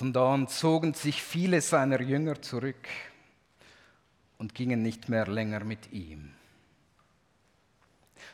[0.00, 2.88] Von da an zogen sich viele seiner Jünger zurück
[4.38, 6.32] und gingen nicht mehr länger mit ihm.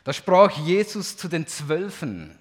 [0.05, 2.39] Da sprach Jesus zu den Zwölfen,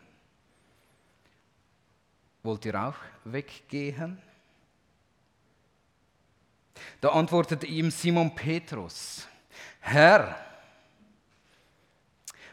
[2.44, 2.94] wollt ihr auch
[3.24, 4.22] weggehen?
[7.00, 9.26] Da antwortete ihm Simon Petrus,
[9.80, 10.36] Herr,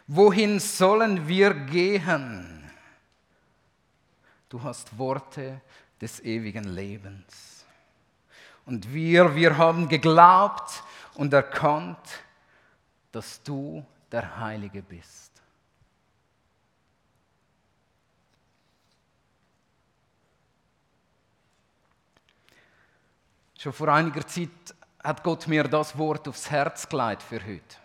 [0.08, 2.68] wohin sollen wir gehen?
[4.50, 5.62] Du hast Worte
[6.04, 7.66] des ewigen Lebens.
[8.66, 11.98] Und wir, wir haben geglaubt und erkannt,
[13.14, 15.32] dass du der Heilige bist.
[23.58, 24.50] Schon vor einiger Zeit
[25.02, 27.78] hat Gott mir das Wort aufs Herz gelegt für heute.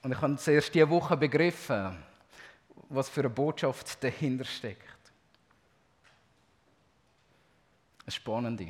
[0.00, 1.98] Und ich habe zuerst diese Woche begriffen,
[2.88, 4.82] was für eine Botschaft dahinter steckt.
[8.04, 8.68] Eine spannende,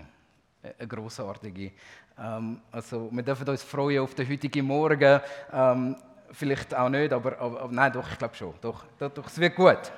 [0.62, 1.72] eine großartige.
[2.18, 5.20] Ähm, also wir dürfen uns freuen auf den heutigen Morgen.
[5.52, 5.96] Ähm,
[6.30, 8.54] vielleicht auch nicht, aber, aber, aber nein, doch, ich glaube schon.
[8.60, 9.92] Doch, doch, doch, es wird gut.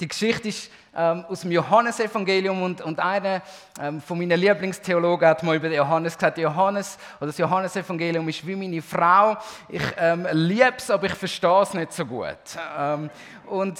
[0.00, 3.42] Die Geschichte ist ähm, aus dem Johannesevangelium und, und einer
[3.78, 8.56] ähm, von meinen Lieblingstheologen hat mal über Johannes gesagt, Johannes oder das Johannesevangelium ist wie
[8.56, 9.36] meine Frau.
[9.68, 12.38] Ich ähm, liebe es, aber ich verstehe es nicht so gut.
[12.78, 13.10] Ähm,
[13.46, 13.78] und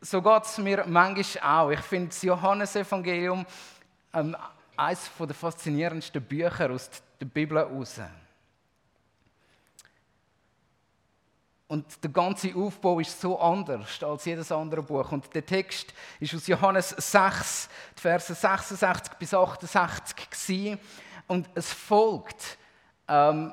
[0.00, 1.70] so geht es mir manchmal auch.
[1.70, 3.44] Ich finde das Johannesevangelium
[4.14, 4.36] ähm,
[4.76, 6.90] eines der faszinierendsten Bücher aus
[7.20, 8.00] der Bibel heraus.
[11.68, 15.10] Und der ganze Aufbau ist so anders als jedes andere Buch.
[15.10, 20.78] Und der Text ist aus Johannes 6, die Verse 66 bis 68 gewesen.
[21.26, 22.56] Und es folgt
[23.08, 23.52] ähm,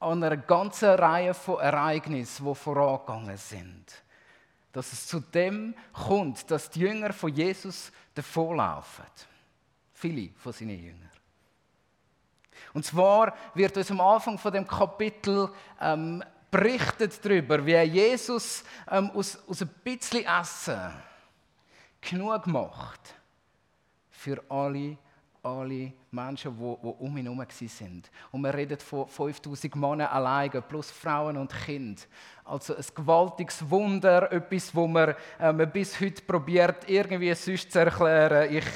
[0.00, 3.84] einer ganzen Reihe von Ereignissen, die vorangegangen sind.
[4.72, 9.04] Dass es zu dem kommt, dass die Jünger von Jesus davonlaufen.
[9.92, 11.10] Viele von seinen Jüngern.
[12.74, 15.48] Und zwar wird uns am Anfang von dem Kapitel
[15.80, 20.92] ähm, berichtet darüber, wie Jesus ähm, aus, aus ein bisschen Essen
[22.00, 23.14] genug macht
[24.10, 24.98] für alle,
[25.42, 28.10] alle Menschen, die, um ihn herum sind.
[28.30, 32.02] Und wir reden von 5000 Männern alleine, plus Frauen und Kinder.
[32.44, 38.52] Also ein gewaltiges Wunder, etwas, wo man ähm, bis heute probiert, irgendwie sonst zu erklären.
[38.52, 38.66] Ich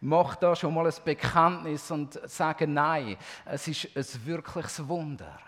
[0.00, 3.18] mache da schon mal ein Bekenntnis und sage Nein.
[3.44, 5.38] Es ist ein wirkliches Wunder.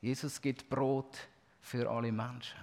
[0.00, 1.18] Jesus gibt Brot
[1.60, 2.58] für alle Menschen.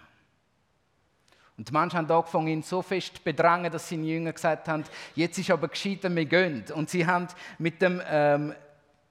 [1.58, 4.84] Und die Menschen haben angefangen, ihn so fest zu bedrängen, dass seine Jünger gesagt haben,
[5.16, 6.66] jetzt ist aber gescheiter, wir gehen.
[6.74, 8.54] Und sie haben mit dem, ähm,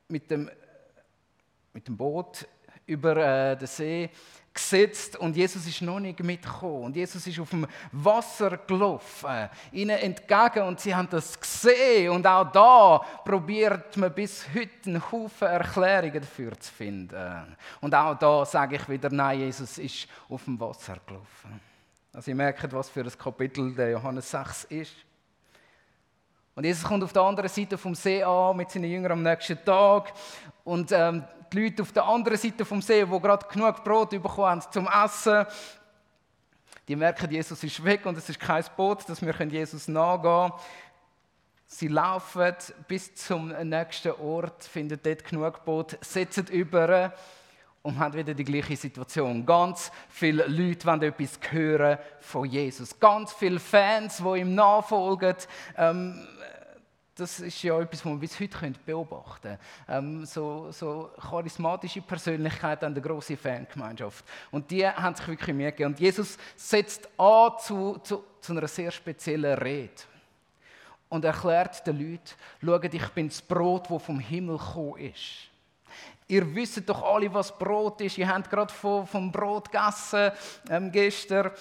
[0.08, 0.50] mit dem,
[1.72, 2.46] mit dem Boot
[2.86, 4.10] über äh, den See
[4.54, 6.84] gesetzt und Jesus ist noch nicht mitgekommen.
[6.84, 12.10] Und Jesus ist auf dem Wasser gelaufen, ihnen entgegen und sie haben das gesehen.
[12.10, 17.56] Und auch da probiert man bis heute einen Haufen Erklärungen dafür zu finden.
[17.80, 21.60] Und auch da sage ich wieder, nein, Jesus ist auf dem Wasser gelaufen.
[22.12, 24.94] Also ihr merkt, was für ein Kapitel der Johannes 6 ist.
[26.54, 29.62] Und Jesus kommt auf der anderen Seite vom See an mit seinen Jüngern am nächsten
[29.64, 30.12] Tag.
[30.62, 34.46] Und ähm, die Leute auf der anderen Seite vom See, die gerade genug Brot bekommen
[34.46, 35.46] haben zum Essen,
[36.86, 40.52] die merken, Jesus ist weg und es ist kein Boot, dass wir Jesus nachgehen können.
[41.66, 42.54] Sie laufen
[42.86, 47.12] bis zum nächsten Ort, finden dort genug Boot, setzen über
[47.82, 49.44] und haben wieder die gleiche Situation.
[49.44, 52.98] Ganz viele Leute wollen etwas hören von Jesus.
[52.98, 55.36] Ganz viele Fans, die ihm nachfolgen.
[55.76, 56.26] Ähm,
[57.14, 59.56] das ist ja etwas, was man bis heute beobachten
[59.86, 60.18] können.
[60.18, 64.24] Ähm, so, so charismatische Persönlichkeiten haben eine grosse Fangemeinschaft.
[64.50, 65.92] Und die haben sich wirklich Mühe gegeben.
[65.92, 70.02] Und Jesus setzt an zu, zu, zu einer sehr speziellen Rede.
[71.08, 75.50] Und erklärt den Leuten, schaut, ich bin das Brot, das vom Himmel gekommen ist.
[76.26, 78.18] Ihr wisst doch alle, was Brot ist.
[78.18, 80.32] Ihr habt gerade vom, vom Brot gegessen
[80.68, 81.52] ähm, gestern.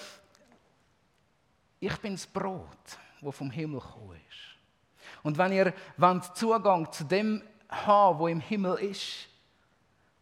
[1.80, 4.53] Ich bin das Brot, das vom Himmel gekommen ist.
[5.24, 5.74] Und wenn ihr
[6.34, 9.28] Zugang zu dem haben, wo im Himmel ist,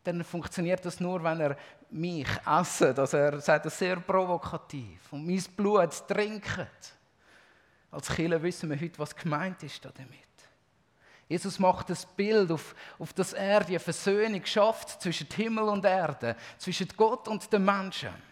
[0.04, 1.58] dann funktioniert das nur, wenn er
[1.90, 2.98] mich essen.
[2.98, 5.12] Also er sagt das sehr provokativ.
[5.12, 6.68] Und mein Blut trinken.
[7.92, 10.20] Als Kinder wissen wir heute, was gemeint ist damit.
[11.28, 16.36] Jesus macht das Bild, auf, auf das er die Versöhnung schafft zwischen Himmel und Erde,
[16.58, 18.31] zwischen Gott und den Menschen.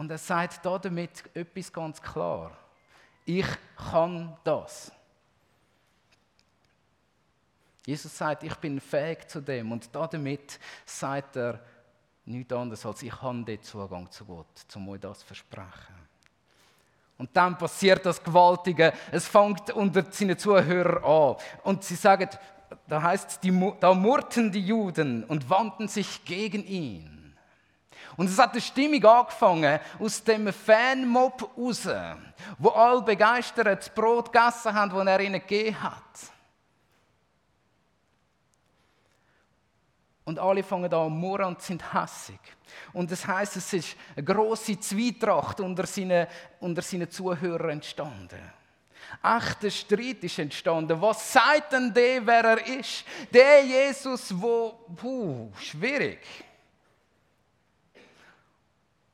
[0.00, 2.52] Und er sagt damit etwas ganz klar.
[3.26, 3.44] Ich
[3.76, 4.90] kann das.
[7.84, 11.60] Jesus sagt, ich bin fähig zu dem und damit sagt er
[12.24, 15.94] nichts anderes als ich habe den Zugang zu Gott, um euch das zu versprechen.
[17.18, 18.94] Und dann passiert das Gewaltige.
[19.12, 21.36] Es fängt unter seinen Zuhörern an.
[21.62, 22.30] Und sie sagen,
[22.88, 23.50] da heißt es,
[23.80, 27.19] da murrten die Juden und wandten sich gegen ihn.
[28.20, 31.88] Und es hat eine Stimmung angefangen aus dem Fanmob raus,
[32.58, 35.94] wo alle begeistert das Brot gegessen haben, das er ihnen gegeben hat.
[40.26, 42.38] Und alle fangen an murren und sind hässig.
[42.92, 46.26] Und das heißt, es ist eine große Zwietracht unter seinen,
[46.60, 48.52] unter seinen Zuhörern entstanden.
[49.22, 51.00] Echter Streit ist entstanden.
[51.00, 53.02] Was sagt denn der, wer er ist?
[53.32, 56.18] Der Jesus, wo, puh, schwierig.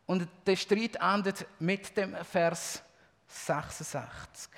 [0.06, 2.82] Und der Streit endet mit dem Vers
[3.26, 4.50] 66.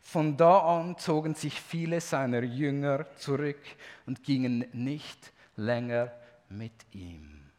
[0.00, 3.60] Von da an zogen sich viele seiner Jünger zurück
[4.06, 6.12] und gingen nicht länger
[6.48, 7.50] mit ihm.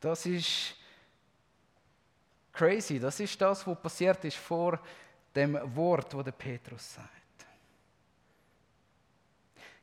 [0.00, 0.74] Das ist
[2.52, 2.98] crazy.
[2.98, 4.80] Das ist das, was passiert ist vor
[5.34, 7.15] dem Wort, wo der Petrus sagt.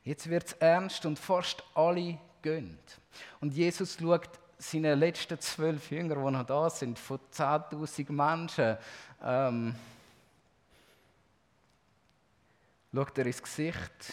[0.04, 3.00] Jetzt wird es ernst und fast alle gönnt.
[3.40, 4.28] Und Jesus schaut
[4.58, 8.76] seine letzten zwölf Jünger, die noch da sind, von 10.000 Menschen,
[9.22, 9.74] ähm,
[12.94, 14.12] schaut er ins Gesicht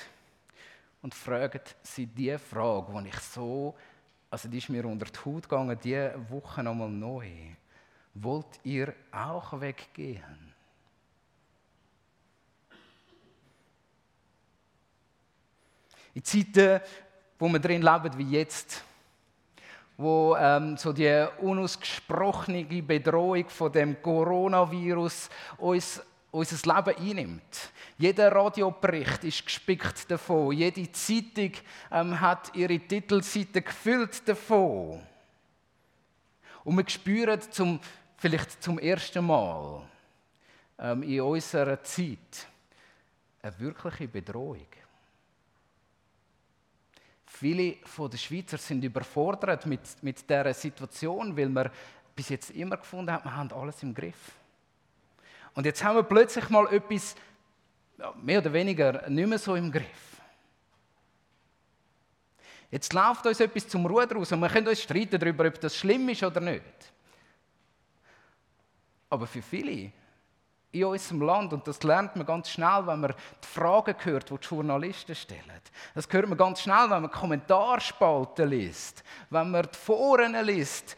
[1.02, 3.76] und fragt sie die Frage, die ich so,
[4.30, 7.28] also die ist mir unter die Haut gegangen, diese Woche nochmal neu.
[8.14, 10.51] Wollt ihr auch weggehen?
[16.14, 16.82] In Zeiten,
[17.40, 18.84] wo wir drin leben wie jetzt,
[19.98, 27.72] wo ähm, so die unausgesprochene Bedrohung von dem Coronavirus uns unser Leben einnimmt.
[27.98, 30.54] Jeder Radiobericht ist gespickt davon.
[30.54, 31.52] Jede Zeitung
[31.92, 35.02] ähm, hat ihre Titelseite gefüllt davon.
[36.64, 37.80] Und wir spüren zum,
[38.18, 39.82] vielleicht zum ersten Mal
[40.80, 42.48] ähm, in unserer Zeit
[43.42, 44.68] eine wirkliche Bedrohung.
[47.42, 51.72] Viele von den Schweizer sind überfordert mit, mit dieser Situation, weil man
[52.16, 54.34] bis jetzt immer gefunden hat, wir haben alles im Griff.
[55.56, 57.16] Und jetzt haben wir plötzlich mal etwas,
[58.22, 60.22] mehr oder weniger, nicht mehr so im Griff.
[62.70, 65.76] Jetzt läuft uns etwas zum Ruder raus und wir können uns streiten darüber, ob das
[65.76, 66.94] schlimm ist oder nicht.
[69.10, 69.92] Aber für viele
[70.72, 73.14] in unserem Land, und das lernt man ganz schnell, wenn man
[73.44, 75.62] die Fragen hört, die die Journalisten stellen.
[75.94, 80.96] Das hört man ganz schnell, wenn man Kommentarspalten liest, wenn man die Foren liest.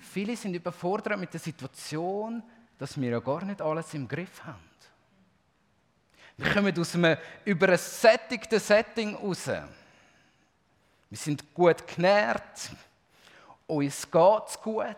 [0.00, 2.42] Viele sind überfordert mit der Situation,
[2.78, 4.70] dass wir ja gar nicht alles im Griff haben.
[6.36, 9.46] Wir kommen aus einem übersättigten Setting raus.
[9.46, 12.70] Wir sind gut genährt,
[13.68, 14.96] uns geht es gut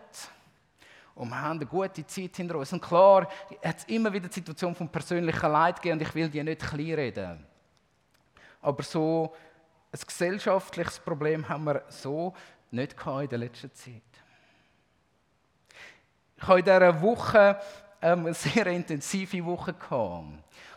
[1.17, 2.71] und wir haben eine gute Zeit hinter uns.
[2.71, 3.27] Und klar,
[3.63, 6.61] hat es immer wieder die Situation von persönlichen Leid gegeben und ich will die nicht
[6.61, 7.43] kleinreden.
[8.61, 9.33] Aber so
[9.91, 12.35] ein gesellschaftliches Problem haben wir so
[12.69, 14.03] nicht in der letzten Zeit.
[16.37, 17.59] Ich habe in dieser Woche
[17.99, 20.25] ähm, eine sehr intensive Woche gehabt.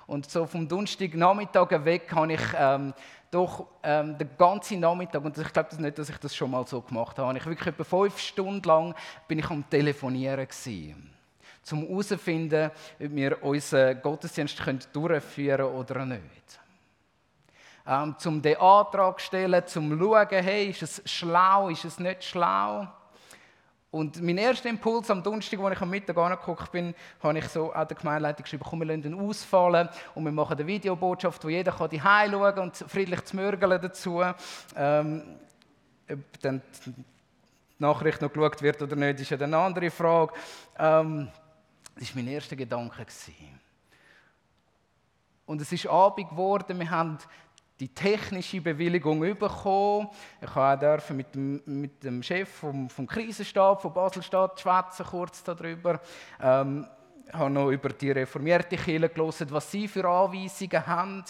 [0.07, 2.95] Und so vom Donnerstagnachmittag weg habe ich ähm,
[3.31, 6.67] doch ähm, den ganzen Nachmittag, und ich glaube das nicht, dass ich das schon mal
[6.67, 8.95] so gemacht habe, ich wirklich etwa fünf Stunden lang
[9.29, 11.11] bin ich am Telefonieren gewesen,
[11.71, 12.71] um herauszufinden,
[13.01, 14.61] ob wir unseren Gottesdienst
[14.93, 16.61] durchführen können oder nicht.
[17.87, 22.89] Ähm, zum den Antrag stellen, zum schauen, hey, ist es schlau, ist es nicht schlau.
[23.91, 27.73] Und mein erster Impuls am Donnerstag, als ich am Mittag angeguckt bin, habe ich so
[27.73, 31.49] an der Gemeindeleitung geschrieben, komm, wir lassen ihn ausfallen und wir machen eine Videobotschaft, wo
[31.49, 34.23] jeder kann die schauen und friedlich zu mürgeln dazu.
[34.77, 35.23] Ähm,
[36.09, 36.95] ob dann die
[37.79, 40.35] Nachricht noch geschaut wird oder nicht, ist ja eine andere Frage.
[40.79, 41.29] Ähm,
[41.99, 43.07] das war mein erster Gedanke.
[45.47, 47.19] Und es ist Abend geworden, wir haben
[47.81, 50.09] die technische Bewilligung bekommen.
[50.41, 55.99] Ich durfte mit dem, mit dem Chef vom, vom Krisenstab von Baselstadt schwätzen, kurz darüber.
[56.41, 56.87] Ähm,
[57.27, 61.25] ich habe noch über die reformierte Kirche gelesen, was sie für Anweisungen haben.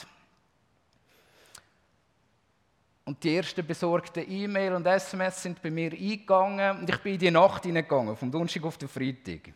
[3.04, 7.19] Und die ersten besorgten E-Mail und SMS sind bei mir eingegangen und ich bin in
[7.19, 9.52] die Nacht hineingegangen, vom Donnerstag auf den Freitag.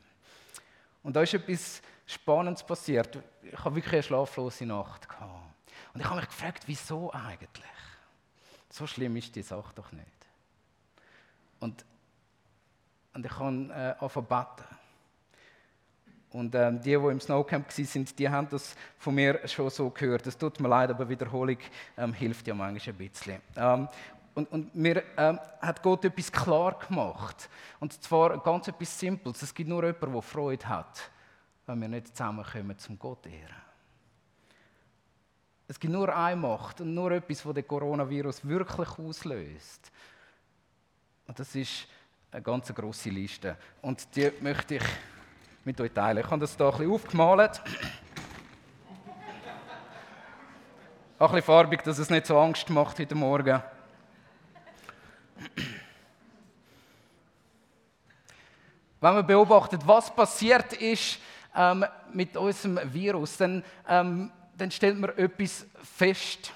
[1.03, 3.19] Und da ist etwas Spannendes passiert.
[3.43, 5.44] Ich habe wirklich eine schlaflose Nacht gehabt.
[5.95, 7.65] Und ich habe mich gefragt, wieso eigentlich?
[8.69, 10.07] So schlimm ist die Sache doch nicht.
[11.61, 11.85] Und,
[13.15, 14.65] und ich habe äh, beten.
[16.33, 20.27] Und ähm, die, die im Snowcamp waren, die haben das von mir schon so gehört.
[20.27, 21.59] Es tut mir leid, aber Wiederholung
[21.97, 23.41] ähm, hilft ja manchmal ein bisschen.
[23.55, 23.89] Ähm,
[24.35, 27.49] und, und, mir ähm, hat Gott etwas klar gemacht.
[27.79, 29.43] Und zwar ganz etwas Simples.
[29.43, 31.09] Es gibt nur jemanden, der Freude hat,
[31.67, 33.55] wenn wir nicht zusammenkommen, zum Gott ehren.
[35.67, 39.91] Es gibt nur eine Macht und nur etwas, das den Coronavirus wirklich auslöst.
[41.27, 41.87] Und das ist
[42.31, 43.57] eine ganz grosse Liste.
[43.81, 44.83] Und die möchte ich
[45.65, 46.19] mit euch teilen.
[46.19, 47.63] Ich habe das hier ein bisschen aufgemalt.
[51.19, 53.63] Ein bisschen farbig, dass es nicht so Angst macht heute Morgen.
[59.01, 61.19] Wenn man beobachtet, was passiert ist
[61.55, 66.53] ähm, mit unserem Virus, dann ähm, dann stellt man etwas fest.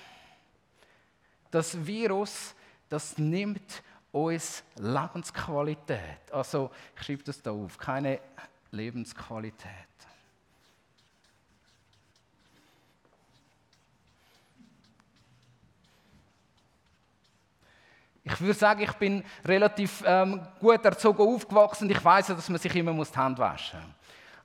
[1.50, 2.54] Das Virus,
[2.88, 6.32] das nimmt uns Lebensqualität.
[6.32, 8.20] Also, ich schreibe das da auf, keine
[8.70, 9.72] Lebensqualität.
[18.24, 22.74] Ich würde sagen, ich bin relativ ähm, gut erzogen aufgewachsen ich weiß, dass man sich
[22.76, 23.88] immer die Hände waschen muss.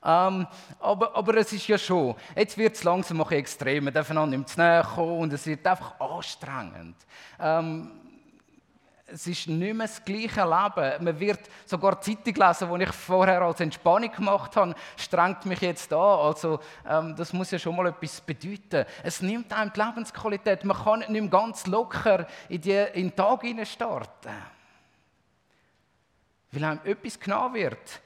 [0.06, 0.48] Ähm,
[0.80, 4.38] aber, aber es ist ja schon, jetzt wird es langsam auch extrem, man darf einander
[4.38, 6.98] nicht näher kommen und es wird einfach anstrengend.
[7.40, 7.92] Ähm,
[9.14, 11.04] es ist nicht mehr das gleiche Leben.
[11.04, 15.94] Man wird sogar Zeitung lesen, die ich vorher als Entspannung gemacht habe, strengt mich jetzt
[15.94, 16.00] an.
[16.00, 18.86] Also ähm, das muss ja schon mal etwas bedeuten.
[19.04, 20.64] Es nimmt einem die Lebensqualität.
[20.64, 24.34] Man kann nicht mehr ganz locker in, die, in den Tag starten.
[26.52, 28.02] Weil einem etwas genommen wird.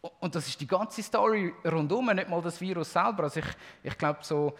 [0.00, 3.24] Und das ist die ganze Story rundum, nicht mal das Virus selber.
[3.24, 3.46] Also ich,
[3.82, 4.56] ich glaube so,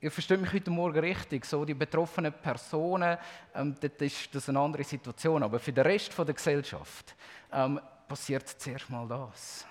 [0.00, 3.16] ihr versteht mich heute Morgen richtig, so die betroffenen Personen,
[3.54, 5.42] ähm, das ist das eine andere Situation.
[5.42, 7.14] Aber für den Rest der Gesellschaft
[7.52, 9.66] ähm, passiert zuerst mal das.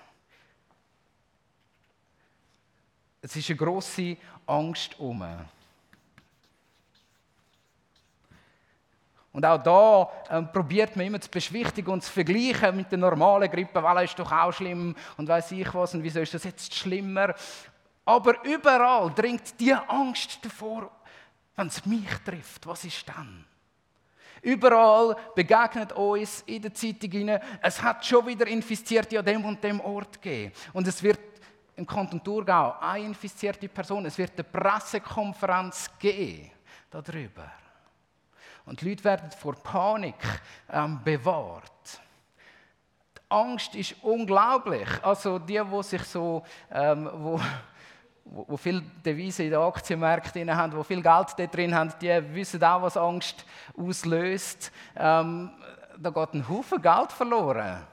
[3.22, 5.22] Es ist eine große Angst um.
[9.32, 13.50] Und auch da ähm, probiert man immer zu beschwichtigen und zu vergleichen mit der normalen
[13.50, 16.74] Grippe, weil ist doch auch schlimm und weiß ich was und wieso ist das jetzt
[16.74, 17.34] schlimmer.
[18.04, 20.90] Aber überall dringt die Angst davor,
[21.54, 23.44] wenn es mich trifft, was ist dann?
[24.42, 29.80] Überall begegnet uns in der Zeitung, es hat schon wieder Infizierte an dem und dem
[29.80, 30.52] Ort gegeben.
[30.72, 31.20] Und es wird
[31.76, 36.50] im Kanton Thurgau eine infizierte Person, es wird eine Pressekonferenz geben
[36.90, 37.52] darüber.
[38.70, 40.14] Und die Leute werden vor Panik
[40.70, 42.00] ähm, bewahrt.
[43.16, 44.88] Die Angst ist unglaublich.
[45.02, 47.40] Also die, die sich so, ähm, wo,
[48.24, 52.62] wo, viel Devise in den Aktienmärkten haben, wo viel Geld da drin haben, die wissen
[52.62, 53.44] auch, was Angst
[53.76, 54.70] auslöst.
[54.94, 55.50] Ähm,
[55.98, 57.84] da geht ein Haufen Geld verloren.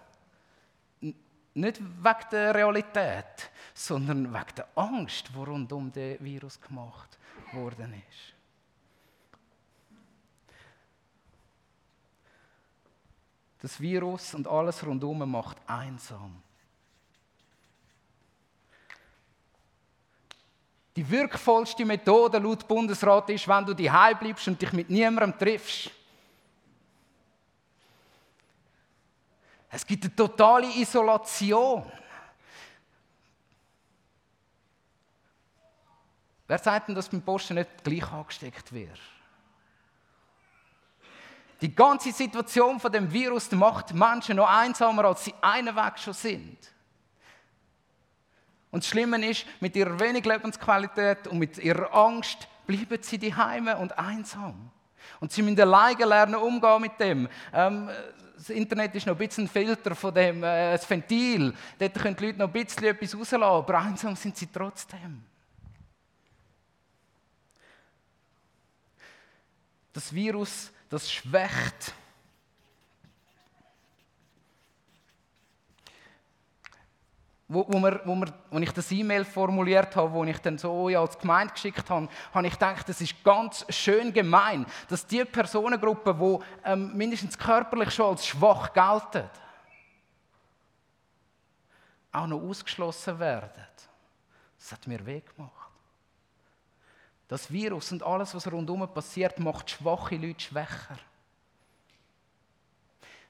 [1.02, 7.18] Nicht wegen der Realität, sondern wegen der Angst, die rund um den Virus gemacht
[7.52, 8.37] worden ist.
[13.68, 16.42] Das Virus und alles rundum macht einsam.
[20.96, 25.92] Die wirkvollste Methode laut Bundesrat ist, wenn du die bleibst und dich mit niemandem triffst.
[29.70, 31.92] Es gibt eine totale Isolation.
[36.48, 39.17] Wer sagt denn, dass beim Posten nicht gleich angesteckt wird?
[41.62, 46.14] Die ganze Situation von dem Virus macht Menschen noch einsamer, als sie einen Weg schon
[46.14, 46.58] sind.
[48.70, 53.34] Und das Schlimme ist, mit ihrer wenig Lebensqualität und mit ihrer Angst bleiben sie die
[53.34, 54.70] Heime und einsam.
[55.20, 57.28] Und sie müssen alleine lernen, umgehen mit dem.
[57.54, 57.90] Ähm,
[58.36, 61.54] das Internet ist noch ein bisschen ein Filter von dem, äh, ein Ventil.
[61.80, 65.24] Dort können die Leute noch ein bisschen etwas rauslassen, aber einsam sind sie trotzdem.
[69.92, 71.94] Das Virus das schwächt.
[77.50, 80.88] Wo, wo, wir, wo, wir, wo ich das E-Mail formuliert habe, wo ich dann so
[80.88, 86.14] als Gemeinde geschickt habe, habe ich gedacht, das ist ganz schön gemein, dass die Personengruppe,
[86.14, 89.30] die ähm, mindestens körperlich schon als schwach gelten,
[92.12, 93.66] auch noch ausgeschlossen werden.
[94.60, 95.57] Das hat mir weh gemacht.
[97.28, 100.98] Das Virus und alles, was rundherum passiert, macht schwache Leute schwächer.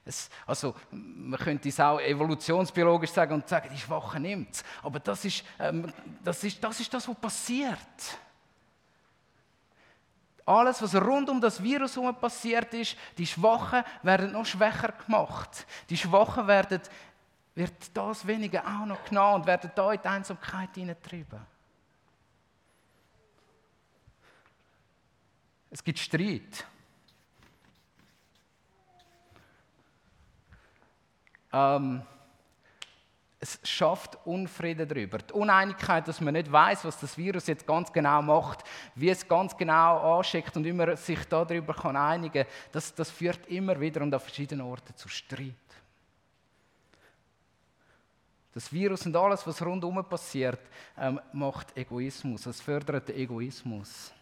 [0.04, 4.64] Es, also, man könnte es auch evolutionsbiologisch sagen und sagen, die Schwachen nimmt es.
[4.82, 5.92] Aber das ist, ähm,
[6.24, 7.78] das, ist, das ist das, was passiert.
[10.46, 15.66] Alles, was rund um das Virus herum passiert ist, die Schwachen werden noch schwächer gemacht.
[15.90, 16.80] Die Schwachen werden
[17.54, 21.57] wird das Wenige auch noch genommen und werden da in die Einsamkeit hineingetrieben.
[25.70, 26.66] Es gibt Streit.
[31.52, 32.02] Ähm,
[33.40, 35.18] es schafft Unfrieden darüber.
[35.18, 38.64] Die Uneinigkeit, dass man nicht weiß, was das Virus jetzt ganz genau macht,
[38.96, 43.46] wie es ganz genau anschickt und man sich darüber kann einigen kann, das, das führt
[43.46, 45.54] immer wieder und an verschiedenen Orten zu Streit.
[48.52, 50.60] Das Virus und alles, was rundherum passiert,
[50.96, 52.44] ähm, macht Egoismus.
[52.46, 54.12] Es fördert den Egoismus.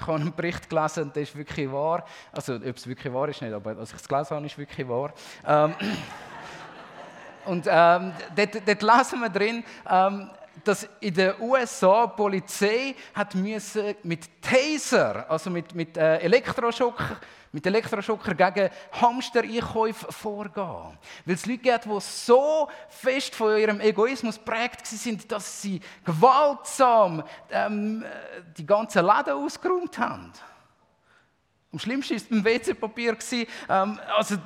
[0.00, 2.04] Ich habe einen Bericht gelesen und der ist wirklich wahr.
[2.32, 4.88] Also, ob es wirklich wahr ist, nicht, aber als ich es gelesen habe, ist wirklich
[4.88, 5.12] wahr.
[5.46, 5.74] Ähm,
[7.44, 10.30] und ähm, dort, dort lesen wir drin, ähm,
[10.64, 17.16] dass in den USA die Polizei hat müssen mit Taser, also mit, mit äh, Elektroschocker,
[17.52, 20.98] mit Elektroschocker gegen Hamster-Einkäufe vorgehen.
[21.24, 27.22] Weil es Leute gibt, die so fest von ihrem Egoismus prägt sind, dass sie gewaltsam
[27.50, 28.04] ähm,
[28.56, 30.32] die ganzen Läden ausgeräumt haben.
[31.72, 33.16] Am schlimmsten war es beim WC-Papier.
[33.68, 34.38] Ähm, also, äh,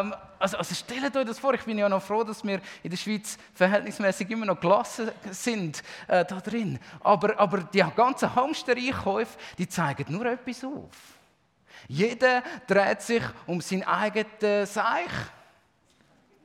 [0.00, 2.90] ähm, also, also stellt euch das vor, ich bin ja noch froh, dass wir in
[2.90, 6.78] der Schweiz verhältnismäßig immer noch gelassen sind äh, da drin.
[7.00, 11.16] Aber, aber die ganzen Hamster-Einkäufe, die zeigen nur etwas auf.
[11.88, 15.10] Jeder dreht sich um sein eigenes Seich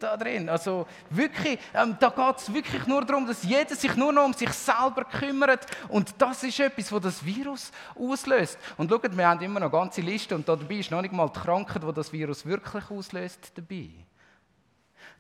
[0.02, 0.50] da drin.
[0.50, 4.34] Also wirklich, ähm, da geht es wirklich nur darum, dass jeder sich nur noch um
[4.34, 5.66] sich selber kümmert.
[5.90, 8.58] Und das ist etwas, was das Virus auslöst.
[8.78, 11.30] Und schaut, wir haben immer noch eine ganze Liste und dabei ist noch nicht mal
[11.30, 13.90] die Krankheit, die das Virus wirklich auslöst, dabei.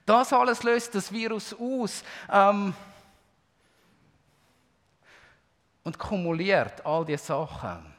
[0.06, 2.04] Das alles löst das Virus aus.
[2.32, 2.74] Ähm,
[5.84, 7.91] und kumuliert all diese Sachen.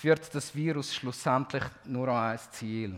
[0.00, 2.96] Führt das Virus schlussendlich nur an ein Ziel.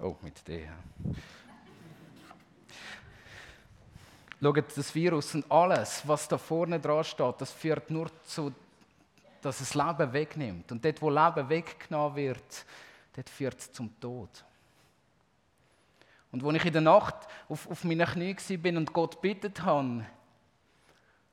[0.00, 0.72] Oh, mit der.
[4.42, 8.52] Schaut, das Virus und alles, was da vorne dran steht, das führt nur zu,
[9.40, 10.72] dass es Leben wegnimmt.
[10.72, 12.66] Und dort, wo Leben weggenommen wird,
[13.14, 14.44] dort führt es zum Tod.
[16.34, 17.14] Und als ich in der Nacht
[17.48, 20.04] auf, auf meinen Knien bin und Gott bittet habe,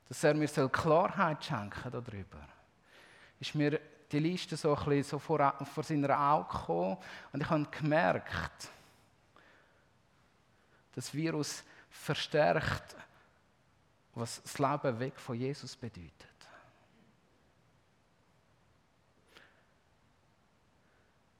[0.08, 2.38] dass er mir Klarheit schenken soll darüber,
[3.40, 3.80] ist mir
[4.12, 6.98] die Liste so ein bisschen so vor, vor seiner Augen gekommen
[7.32, 8.68] und ich habe gemerkt,
[10.94, 12.94] das Virus verstärkt,
[14.14, 16.12] was das Leben weg von Jesus bedeutet.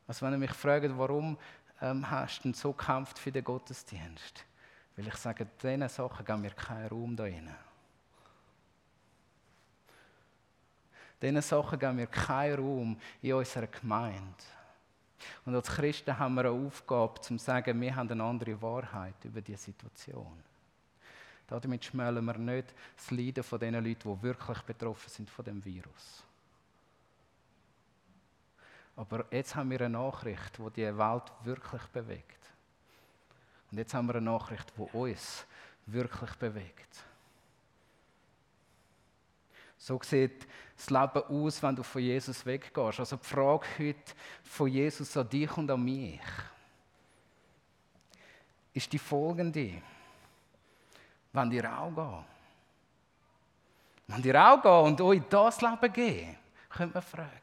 [0.09, 1.38] Also wenn ihr mich fragt, warum
[1.83, 4.45] ähm, hast du so gekämpft für den Gottesdienst?
[4.97, 7.55] Weil ich sage, diesen Sachen geben wir keinen Raum da rein.
[11.21, 14.45] Diesen Sachen geben wir keinen Raum in unserer Gemeinde.
[15.45, 19.40] Und als Christen haben wir eine Aufgabe, zu sagen, wir haben eine andere Wahrheit über
[19.40, 20.42] diese Situation.
[21.47, 25.62] Damit schmälern wir nicht das Leiden von den Leuten, die wirklich betroffen sind von dem
[25.64, 26.25] Virus.
[28.96, 32.38] Aber jetzt haben wir eine Nachricht, die die Welt wirklich bewegt.
[33.70, 35.46] Und jetzt haben wir eine Nachricht, die uns
[35.87, 37.05] wirklich bewegt.
[39.78, 43.00] So sieht das Leben aus, wenn du von Jesus weggehst.
[43.00, 44.12] Also die Frage heute
[44.44, 46.20] von Jesus an dich und an mich
[48.72, 49.83] ist die folgende.
[51.33, 52.24] Wenn dir auch gehen.
[54.07, 56.37] Wenn dir auch gehen und euch das Leben geben,
[56.68, 57.41] könnte man fragen.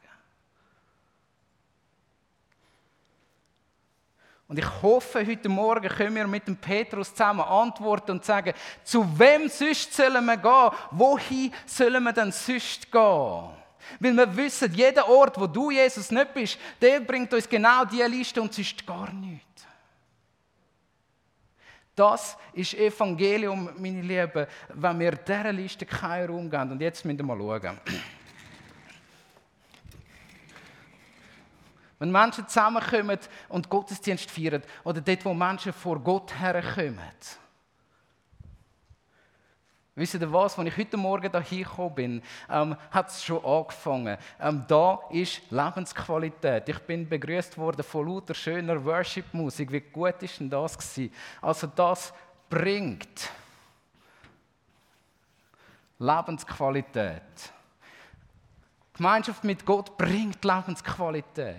[4.50, 9.06] Und ich hoffe, heute Morgen können wir mit dem Petrus zusammen antworten und sagen, zu
[9.16, 10.70] wem sonst sollen wir gehen?
[10.90, 13.50] Wohin sollen wir denn sonst gehen?
[14.00, 18.08] Weil wir wissen, jeder Ort, wo du Jesus nicht bist, der bringt uns genau diese
[18.08, 19.64] Liste und sonst gar nichts.
[21.94, 26.72] Das ist Evangelium, meine Lieben, wenn wir dieser Liste keinen Raum geben.
[26.72, 27.78] Und jetzt müssen wir mal schauen.
[32.00, 33.18] Wenn Menschen zusammenkommen
[33.50, 36.98] und Gottesdienst feiern oder dort, wo Menschen vor Gott herkommen.
[39.94, 44.16] Wisst ihr was, als ich heute Morgen hier gekommen bin, ähm, hat es schon angefangen.
[44.40, 46.70] Ähm, da ist Lebensqualität.
[46.70, 49.70] Ich bin begrüßt worden von lauter schöner Worship-Musik.
[49.70, 51.12] Wie gut ist denn das gewesen?
[51.42, 52.14] Also das
[52.48, 53.28] bringt
[55.98, 57.52] Lebensqualität.
[59.00, 61.56] Gemeinschaft mit Gott bringt Lebensqualität.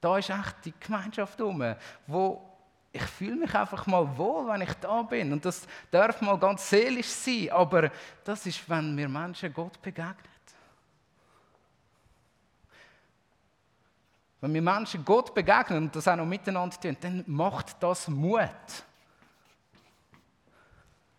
[0.00, 1.74] Da ist echt die Gemeinschaft rum,
[2.06, 2.40] wo
[2.92, 5.32] ich fühle mich einfach mal wohl, wenn ich da bin.
[5.32, 7.90] Und das darf mal ganz seelisch sein, aber
[8.22, 10.14] das ist, wenn mir Menschen Gott begegnen.
[14.40, 18.48] Wenn wir Menschen Gott begegnen und das auch noch miteinander tun, dann macht das Mut.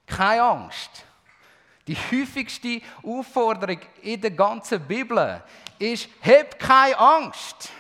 [0.05, 1.05] Keine Angst.
[1.87, 5.43] Die häufigste Aufforderung in der ganzen Bibel
[5.79, 7.71] ist, hab keine Angst.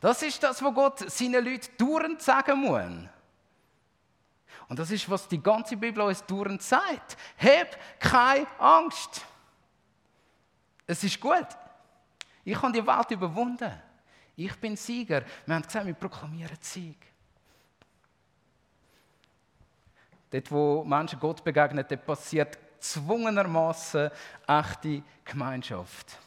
[0.00, 3.08] Das ist das, was Gott seinen Leuten dauernd sagen muss.
[4.68, 7.16] Und das ist, was die ganze Bibel uns dauernd sagt.
[7.38, 9.24] Hab keine Angst.
[10.86, 11.46] Es ist gut.
[12.44, 13.72] Ich habe die Welt überwunden.
[14.36, 15.22] Ich bin Sieger.
[15.46, 16.98] Wir haben gesagt, wir proklamieren Sieg.
[20.30, 24.10] Dort, wo Menschen Gott begegnen, dort passiert zwungenermaßen
[24.46, 26.18] echte Gemeinschaft.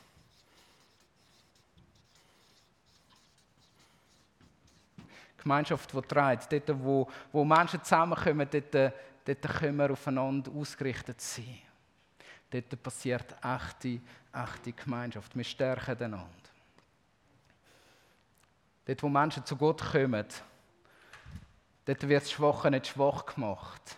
[5.37, 8.93] Gemeinschaft, die trägt, dort, wo, wo Menschen zusammenkommen, dort,
[9.23, 11.59] dort können wir aufeinander ausgerichtet sein.
[12.49, 14.01] Dort passiert echte,
[14.33, 15.35] echte Gemeinschaft.
[15.35, 16.27] Wir stärken einander.
[18.85, 20.25] Dort, wo Menschen zu Gott kommen,
[21.85, 23.97] dort wird das Schwache nicht schwach gemacht,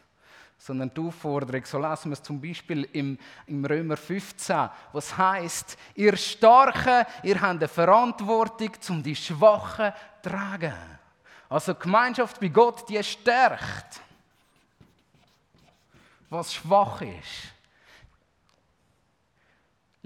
[0.59, 3.17] sondern die Aufforderung, so lesen wir es zum Beispiel im,
[3.47, 10.29] im Römer 15, was heißt, ihr Starken, ihr habt eine Verantwortung, um die Schwachen zu
[10.29, 10.99] tragen.
[11.47, 14.01] Also Gemeinschaft bei Gott, die stärkt,
[16.29, 17.58] was schwach ist.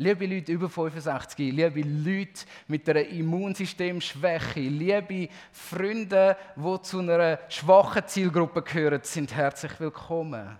[0.03, 8.05] Liebe Leute über 65, liebe Leute mit einer Immunsystemschwäche, liebe Freunde, die zu einer schwachen
[8.05, 10.59] Zielgruppe gehören, sind herzlich willkommen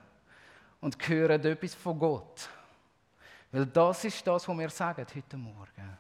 [0.79, 2.47] und hören etwas von Gott.
[3.51, 5.97] Weil das ist das, was wir sagen heute Morgen.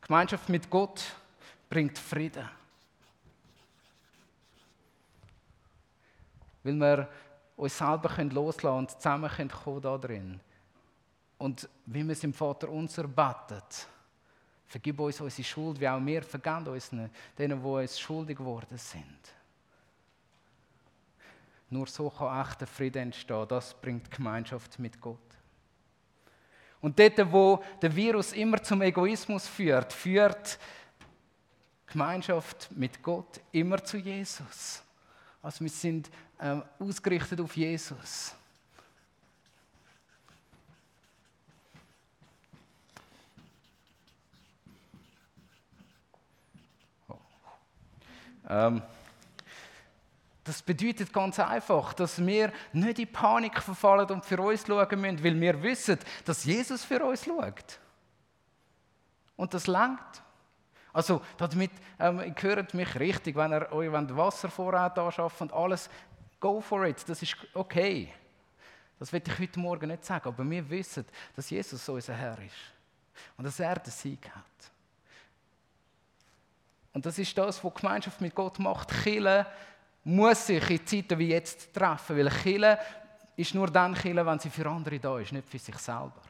[0.00, 1.04] Gemeinschaft mit Gott
[1.68, 2.48] bringt Frieden.
[6.62, 7.08] Weil wir
[7.54, 10.40] uns selber loslassen können und zusammen kommen da drin.
[11.38, 13.86] Und wie wir es im Vater unser betet,
[14.66, 16.90] vergib uns unsere Schuld, wie auch wir vergeben uns
[17.38, 19.18] denen, die uns schuldig geworden sind.
[21.70, 23.48] Nur so kann echter Frieden entstehen.
[23.48, 25.18] Das bringt Gemeinschaft mit Gott.
[26.80, 30.58] Und dort, wo der Virus immer zum Egoismus führt, führt
[31.86, 34.82] Gemeinschaft mit Gott immer zu Jesus.
[35.42, 38.34] Also wir sind ähm, ausgerichtet auf Jesus.
[50.44, 55.24] Das bedeutet ganz einfach, dass wir nicht in Panik verfallen und für uns schauen müssen,
[55.24, 57.78] weil wir wissen, dass Jesus für uns schaut.
[59.36, 60.22] Und das langt.
[60.92, 65.90] Also, damit ähm, hört mich richtig, wenn ihr euch Wasservorrat anschafft und alles,
[66.38, 68.12] go for it, das ist okay.
[68.98, 71.04] Das will ich heute Morgen nicht sagen, aber wir wissen,
[71.34, 72.54] dass Jesus unser Herr ist
[73.36, 74.73] und dass er den Sieg hat.
[76.94, 78.90] Und das ist das, was Gemeinschaft mit Gott macht.
[79.02, 79.46] Chile
[80.04, 82.78] muss sich in Zeiten wie jetzt treffen, weil Chile
[83.36, 86.22] ist nur dann Chile, wenn sie für andere da ist, nicht für sich selber.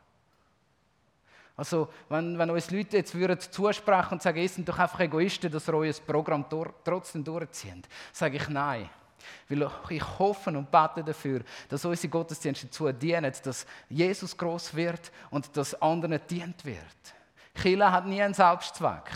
[1.57, 5.53] Also, wenn, wenn uns Leute jetzt würden zusprechen und sagen, ihr seid doch einfach Egoisten,
[5.53, 6.47] dass ihr euer Programm
[6.83, 8.89] trotzdem durchzieht, sage ich nein.
[9.49, 15.13] Weil ich hoffe und bete dafür, dass unsere Gottesdienste dazu dienen, dass Jesus groß wird
[15.31, 16.79] und dass anderen dient wird.
[17.61, 19.11] Chile hat nie einen Selbstzweck.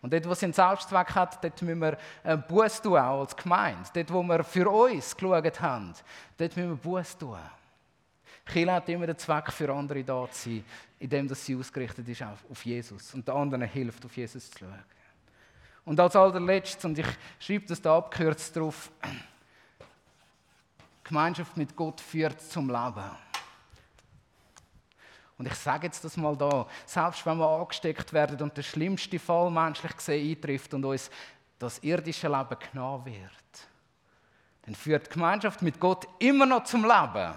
[0.00, 3.36] Und dort, wo sie einen Selbstzweck hat, dort müssen wir äh, Buß tun, auch als
[3.36, 3.88] Gemeinde.
[3.92, 5.92] Dort, wo wir für uns geschaut haben,
[6.36, 7.38] dort müssen wir Buß tun.
[8.46, 10.64] Kirche hat immer den Zweck, für andere da zu sein,
[10.98, 14.82] indem sie ausgerichtet ist auf Jesus und den anderen hilft, auf Jesus zu schauen.
[15.84, 17.06] Und als allerletztes, und ich
[17.38, 18.90] schreibe das da abkürzt drauf,
[21.04, 23.27] Gemeinschaft mit Gott führt zum Leben.
[25.38, 29.18] Und ich sage jetzt das mal da, selbst wenn wir angesteckt werden und der schlimmste
[29.20, 31.10] Fall menschlich gesehen eintrifft und uns
[31.58, 33.68] das irdische Leben genommen wird,
[34.62, 37.34] dann führt die Gemeinschaft mit Gott immer noch zum Leben.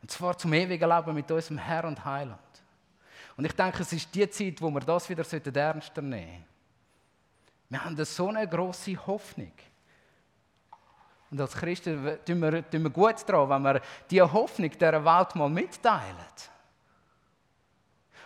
[0.00, 2.38] Und zwar zum ewigen Leben mit unserem Herr und Heiland.
[3.36, 5.24] Und ich denke, es ist die Zeit, wo wir das wieder
[5.60, 6.44] ernster nehmen sollten.
[7.68, 9.52] Wir haben so eine große Hoffnung.
[11.30, 15.34] Und als Christen tun wir, tun wir gut daran, wenn wir diese Hoffnung dieser Welt
[15.36, 16.16] mal mitteilen.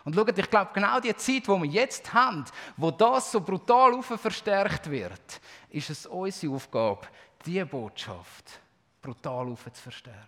[0.04, 2.44] Und schaut, ich glaube, genau die Zeit, die wir jetzt haben,
[2.76, 5.40] wo das so brutal verstärkt wird,
[5.70, 7.06] ist es unsere Aufgabe,
[7.44, 8.60] diese Botschaft
[9.00, 10.20] brutal zu verstärken.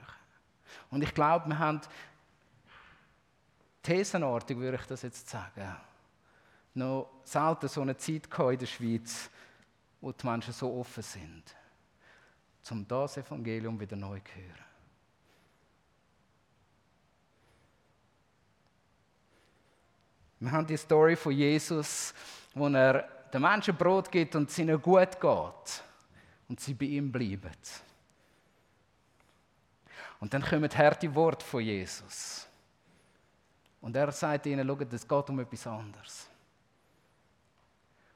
[0.91, 1.81] Und ich glaube, wir haben
[3.83, 5.77] thesenartig, würde ich das jetzt sagen,
[6.75, 9.31] noch selten so eine Zeit in der Schweiz,
[10.01, 11.43] wo die Menschen so offen sind,
[12.71, 14.67] um das Evangelium wieder neu zu hören.
[20.38, 22.12] Wir haben die Story von Jesus,
[22.55, 25.83] wo er den Menschen Brot gibt und es ihnen gut geht
[26.49, 27.51] und sie bei ihm bleiben.
[30.20, 32.46] Und dann kommen harte Worte von Jesus.
[33.81, 36.29] Und er sagt ihnen, schaut, es geht um etwas anderes.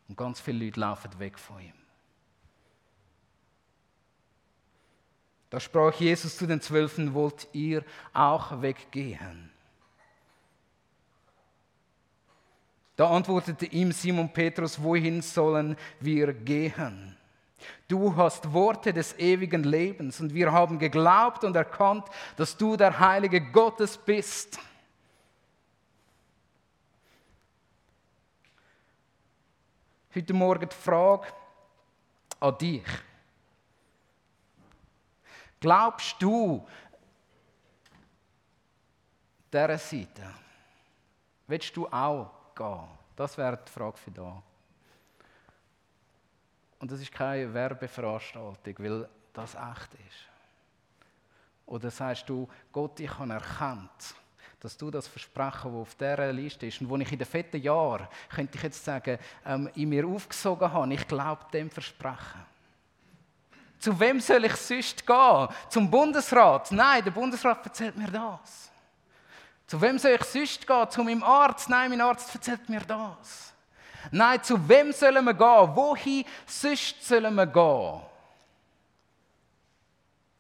[0.09, 1.75] Und ganz viele Leute laufen weg von ihm.
[5.51, 9.51] Da sprach Jesus zu den Zwölfen, wollt ihr auch weggehen?
[13.01, 17.17] Da antwortete ihm Simon Petrus, wohin sollen wir gehen?
[17.89, 23.01] Du hast Worte des ewigen Lebens und wir haben geglaubt und erkannt, dass du der
[23.01, 24.59] Heilige Gottes bist.
[30.15, 31.29] Heute Morgen die Frage
[32.39, 32.85] an dich.
[35.59, 36.69] Glaubst du
[39.51, 40.35] dieser Seite?
[41.47, 42.89] Willst du auch gehen?
[43.17, 44.43] Das wäre die Frage für da.
[46.79, 50.31] Und das ist keine Werbeveranstaltung, weil das echt ist.
[51.67, 54.15] Oder sagst du, Gott, ich habe erkannt,
[54.59, 57.61] dass du das Versprechen, das auf dieser Liste ist und wo ich in den fetten
[57.63, 62.47] Jahren, könnte ich jetzt sagen, ähm, in mir aufgesogen habe, ich glaube dem Versprechen.
[63.79, 65.49] Zu wem soll ich sonst gehen?
[65.69, 66.71] Zum Bundesrat?
[66.73, 68.70] Nein, der Bundesrat erzählt mir das.
[69.71, 70.91] Zu wem soll ich sonst gehen?
[70.91, 71.69] Zu meinem Arzt?
[71.69, 73.55] Nein, mein Arzt erzählt mir das.
[74.11, 75.77] Nein, zu wem sollen wir gehen?
[75.77, 78.01] Wohin sonst sollen wir gehen?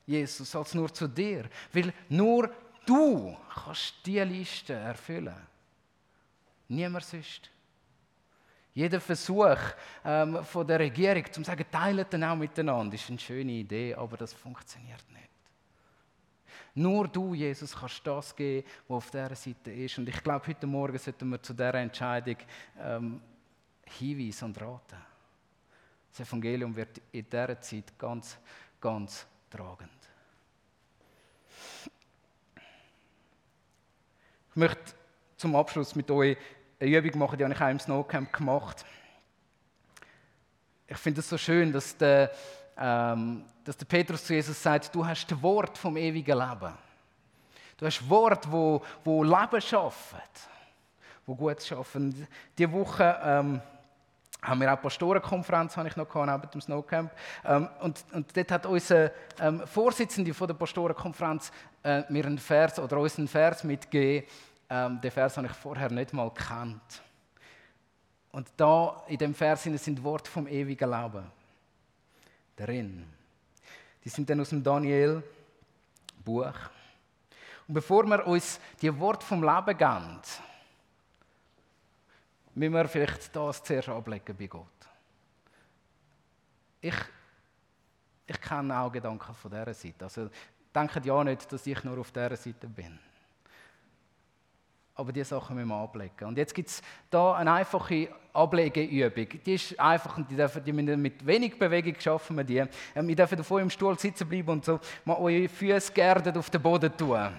[0.04, 1.48] Jesus, als nur zu dir.
[1.72, 2.50] Weil nur
[2.84, 5.46] du kannst diese Liste erfüllen.
[6.66, 7.50] Niemand sonst.
[8.74, 9.58] Jeder Versuch
[10.04, 14.16] ähm, von der Regierung, zu sagen, teilt dann auch miteinander, ist eine schöne Idee, aber
[14.16, 15.30] das funktioniert nicht.
[16.74, 19.98] Nur du, Jesus, kannst das geben, was auf dieser Seite ist.
[19.98, 22.36] Und ich glaube, heute Morgen sollten wir zu dieser Entscheidung
[22.78, 23.20] ähm,
[23.84, 24.96] hinweisen und raten.
[26.10, 28.38] Das Evangelium wird in dieser Zeit ganz,
[28.80, 29.90] ganz tragend.
[34.50, 34.94] Ich möchte
[35.36, 36.36] zum Abschluss mit euch
[36.80, 38.84] eine Übung machen, die habe ich auch im Snowcamp gemacht.
[40.88, 42.32] Ich finde es so schön, dass der,
[42.76, 46.72] dass der Petrus zu Jesus sagt, du hast das Wort vom ewigen Leben.
[47.76, 50.48] Du hast Wort, wo, wo Leben schafft,
[51.24, 52.26] wo gut schaffen.
[52.58, 53.60] Diese Woche ähm,
[54.42, 57.10] haben wir auch eine Pastorenkonferenz habe ich noch gehabt, neben dem Snowcamp.
[57.44, 61.52] Ähm, und, und dort hat unser ähm, Vorsitzende von der Pastorenkonferenz
[61.82, 64.28] äh, mir einen Vers oder uns einen Vers mitgegeben.
[64.68, 67.02] Ähm, den Vers habe ich vorher nicht mal gekannt.
[68.32, 71.39] Und da in dem Vers sind Worte vom ewigen Leben
[72.60, 73.06] drin.
[74.04, 76.54] Die sind dann aus dem Daniel-Buch.
[77.68, 80.20] Und bevor wir uns die Worte vom Leben geben,
[82.54, 84.66] müssen wir vielleicht das zuerst ablegen bei Gott.
[86.80, 86.96] Ich,
[88.26, 90.04] ich kenne auch Gedanken von dieser Seite.
[90.04, 90.30] Also
[90.74, 92.98] denkt ja nicht, dass ich nur auf dieser Seite bin.
[95.00, 96.26] Aber diese Sachen müssen wir ablegen.
[96.26, 99.28] Und jetzt gibt es hier eine einfache Ablegeübung.
[99.46, 102.62] Die ist einfach und die, dürfen, die müssen mit wenig Bewegung schaffen wir die.
[102.94, 106.50] Ähm, ihr dürft vor im Stuhl sitzen bleiben und so mal eure Füße geerdet auf
[106.50, 107.30] den Boden tun.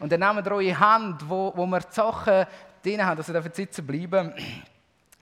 [0.00, 2.46] Und dann nehmt ihr eure Hand, wo, wo wir die Sachen
[2.82, 4.32] drin haben, also dürfen sitzen bleiben.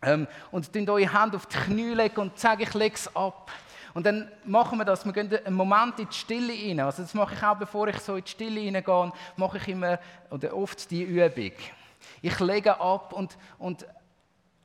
[0.02, 3.50] Ähm, und tun eure Hand auf die Knie legen und sagen, ich lege es ab.
[3.94, 6.80] Und dann machen wir das, wir gehen einen Moment in die Stille rein.
[6.80, 9.98] Also das mache ich auch, bevor ich so in die Stille reingehe, mache ich immer,
[10.30, 11.52] oder oft die Übung.
[12.22, 13.86] Ich lege ab und, und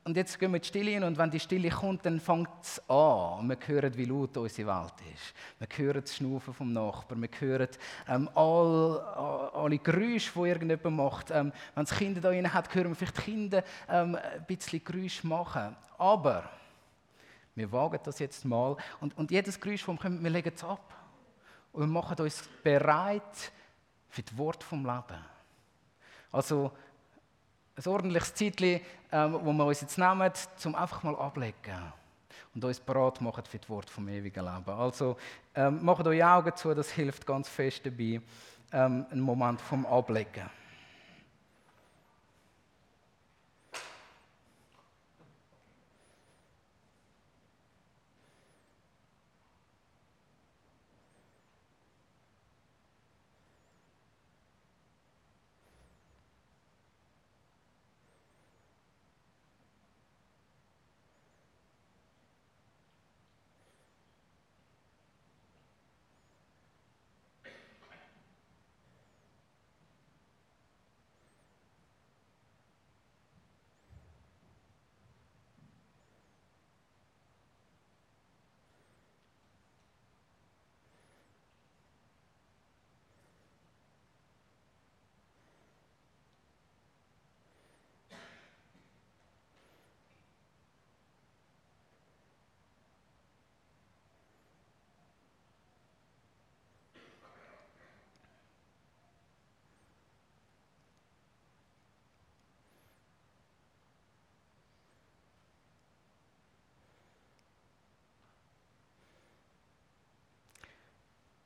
[0.06, 2.48] und jetzt gehen wir in die Stille hin und wenn die Stille kommt, dann fängt
[2.62, 3.40] es an.
[3.40, 5.34] Und wir hören, wie laut unsere Welt ist.
[5.58, 7.22] Wir hören das Schnaufen vom Nachbarn.
[7.22, 7.68] Wir hören
[8.08, 9.00] ähm, all,
[9.52, 11.32] alle Geräusche, die irgendjemand macht.
[11.32, 14.84] Ähm, wenn es Kinder da drin hat, hören wir vielleicht die Kinder ähm, ein bisschen
[14.84, 15.74] Geräusche machen.
[15.98, 16.48] Aber
[17.56, 18.76] wir wagen das jetzt mal.
[19.00, 20.94] Und, und jedes Geräusch, das kommen, wir legen es ab.
[21.72, 23.52] Und wir machen uns bereit
[24.08, 25.24] für das Wort vom Leben.
[26.30, 26.70] Also,
[27.76, 28.80] ein ordentliches Zeitchen,
[29.12, 30.32] ähm, wo wir uns jetzt nehmen,
[30.64, 31.92] um einfach mal ablegen
[32.54, 34.70] und uns bereit machen für das Wort vom ewigen Leben.
[34.70, 35.16] Also
[35.54, 38.20] ähm, macht eure Augen zu, das hilft ganz fest dabei,
[38.72, 40.48] ähm, einen Moment vom Ablegen.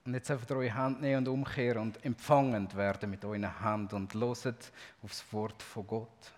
[0.04, 4.14] Und jetzt einfach eure Hand nehmen und umkehren und empfangend werden mit eurer Hand und
[4.14, 6.32] loset aufs Wort von Gott.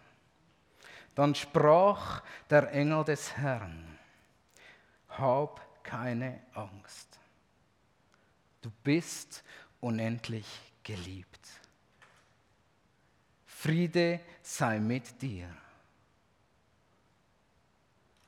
[1.14, 3.98] Dann sprach der Engel des Herrn,
[5.10, 7.18] hab keine Angst.
[8.62, 9.44] Du bist
[9.80, 10.46] unendlich
[10.82, 11.48] geliebt.
[13.44, 15.48] Friede sei mit dir.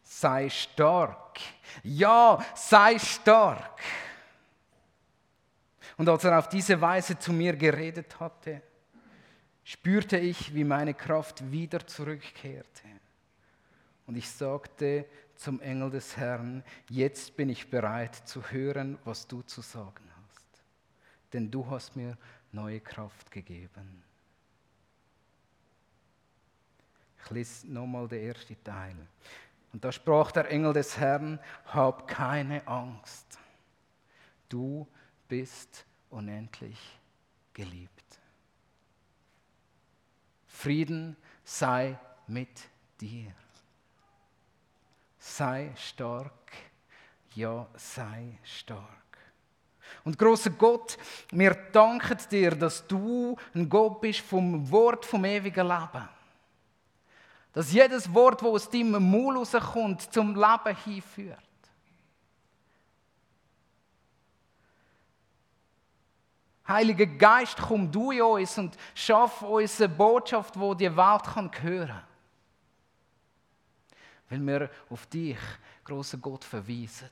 [0.03, 1.41] Sei stark.
[1.83, 3.81] Ja, sei stark.
[5.97, 8.63] Und als er auf diese Weise zu mir geredet hatte,
[9.63, 12.89] spürte ich, wie meine Kraft wieder zurückkehrte.
[14.07, 19.43] Und ich sagte zum Engel des Herrn, jetzt bin ich bereit zu hören, was du
[19.43, 20.65] zu sagen hast.
[21.33, 22.17] Denn du hast mir
[22.53, 24.03] neue Kraft gegeben.
[27.25, 28.97] Ich lese nochmal den ersten Teil.
[29.73, 33.39] Und da sprach der Engel des Herrn, hab keine Angst.
[34.49, 34.87] Du
[35.29, 36.79] bist unendlich
[37.53, 37.91] geliebt.
[40.47, 42.49] Frieden sei mit
[43.01, 43.33] dir.
[45.19, 46.53] Sei stark,
[47.35, 48.89] ja, sei stark.
[50.05, 50.99] Und großer Gott,
[51.31, 56.09] wir danken dir, dass du ein Gott bist vom Wort vom ewigen Leben.
[57.53, 61.39] Dass jedes Wort, das aus deinem Mund rauskommt, zum Leben hinführt.
[66.67, 71.51] Heiliger Geist, komm du in uns und schaff uns eine Botschaft, die die Welt hören
[71.51, 72.03] kann.
[74.31, 75.39] Weil wir auf dich,
[75.85, 77.11] großer Gott, verweisen.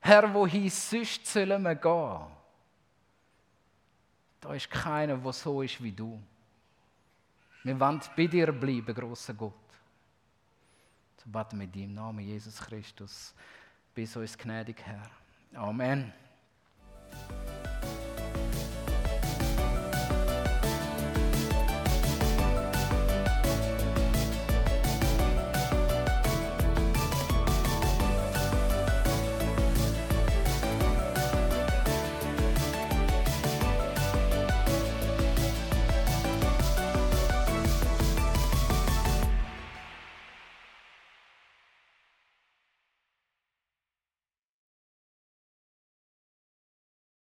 [0.00, 2.26] Herr, wohin sonst sollen wir gehen?
[4.40, 6.20] Da ist keiner, der so ist wie du.
[7.62, 9.54] Wir wollen bei dir bleiben, großer Gott.
[11.16, 13.32] So beten in deinem Namen, Jesus Christus.
[13.94, 15.10] Bis uns gnädig, Herr.
[15.56, 16.12] Amen.